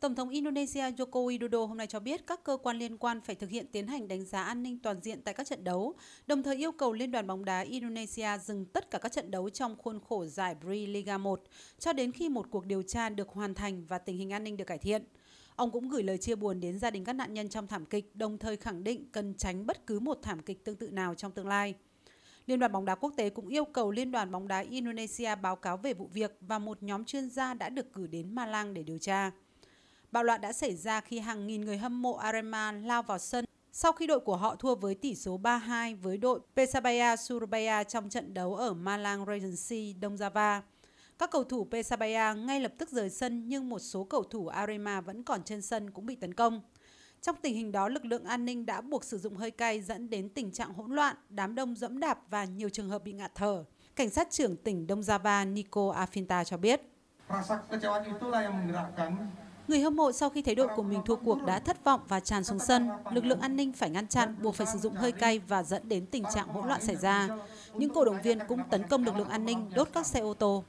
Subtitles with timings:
[0.00, 3.34] Tổng thống Indonesia Joko Widodo hôm nay cho biết các cơ quan liên quan phải
[3.36, 5.94] thực hiện tiến hành đánh giá an ninh toàn diện tại các trận đấu,
[6.26, 9.50] đồng thời yêu cầu Liên đoàn bóng đá Indonesia dừng tất cả các trận đấu
[9.50, 11.42] trong khuôn khổ giải Bri Liga 1
[11.78, 14.56] cho đến khi một cuộc điều tra được hoàn thành và tình hình an ninh
[14.56, 15.04] được cải thiện.
[15.56, 18.16] Ông cũng gửi lời chia buồn đến gia đình các nạn nhân trong thảm kịch,
[18.16, 21.32] đồng thời khẳng định cần tránh bất cứ một thảm kịch tương tự nào trong
[21.32, 21.74] tương lai.
[22.46, 25.56] Liên đoàn bóng đá quốc tế cũng yêu cầu Liên đoàn bóng đá Indonesia báo
[25.56, 28.82] cáo về vụ việc và một nhóm chuyên gia đã được cử đến Malang để
[28.82, 29.30] điều tra.
[30.12, 33.44] Bạo loạn đã xảy ra khi hàng nghìn người hâm mộ Arema lao vào sân
[33.72, 38.08] sau khi đội của họ thua với tỷ số 3-2 với đội Pesabaya Surabaya trong
[38.08, 40.60] trận đấu ở Malang Regency, Đông Java.
[41.18, 45.00] Các cầu thủ Pesabaya ngay lập tức rời sân nhưng một số cầu thủ Arema
[45.00, 46.60] vẫn còn trên sân cũng bị tấn công.
[47.20, 50.10] Trong tình hình đó, lực lượng an ninh đã buộc sử dụng hơi cay dẫn
[50.10, 53.34] đến tình trạng hỗn loạn, đám đông dẫm đạp và nhiều trường hợp bị ngạt
[53.34, 53.64] thở.
[53.96, 56.80] Cảnh sát trưởng tỉnh Đông Java Nico Afinta cho biết.
[59.70, 62.20] Người hâm mộ sau khi thấy đội của mình thua cuộc đã thất vọng và
[62.20, 62.88] tràn xuống sân.
[63.12, 65.88] Lực lượng an ninh phải ngăn chặn, buộc phải sử dụng hơi cay và dẫn
[65.88, 67.28] đến tình trạng hỗn loạn xảy ra.
[67.74, 70.34] Những cổ động viên cũng tấn công lực lượng an ninh, đốt các xe ô
[70.34, 70.64] tô.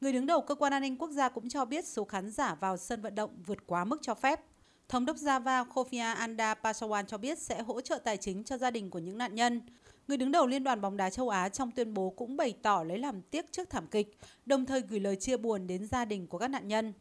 [0.00, 2.54] Người đứng đầu cơ quan an ninh quốc gia cũng cho biết số khán giả
[2.54, 4.40] vào sân vận động vượt quá mức cho phép.
[4.88, 8.70] Thống đốc Java Kofia Anda Pasawan cho biết sẽ hỗ trợ tài chính cho gia
[8.70, 9.60] đình của những nạn nhân.
[10.08, 12.82] Người đứng đầu Liên đoàn bóng đá châu Á trong tuyên bố cũng bày tỏ
[12.82, 16.26] lấy làm tiếc trước thảm kịch, đồng thời gửi lời chia buồn đến gia đình
[16.26, 16.92] của các nạn nhân.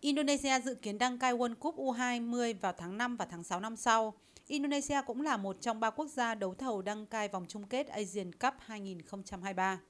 [0.00, 3.76] Indonesia dự kiến đăng cai World Cup U20 vào tháng 5 và tháng 6 năm
[3.76, 4.14] sau.
[4.46, 7.88] Indonesia cũng là một trong ba quốc gia đấu thầu đăng cai vòng chung kết
[7.88, 9.80] Asian Cup 2023.